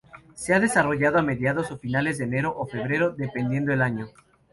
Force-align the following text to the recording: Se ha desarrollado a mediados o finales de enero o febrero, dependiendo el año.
Se 0.33 0.55
ha 0.55 0.59
desarrollado 0.59 1.19
a 1.19 1.21
mediados 1.21 1.69
o 1.69 1.77
finales 1.77 2.17
de 2.17 2.23
enero 2.23 2.55
o 2.57 2.65
febrero, 2.65 3.11
dependiendo 3.11 3.71
el 3.71 3.83
año. 3.83 4.07